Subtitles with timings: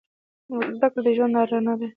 [0.77, 1.87] زده کړه د ژوند رڼا ده.